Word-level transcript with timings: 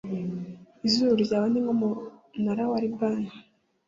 Izuru 0.87 1.13
ryawe 1.23 1.47
ni 1.49 1.59
nk’umunara 1.63 2.63
wa 2.71 2.77
Libani, 2.83 3.29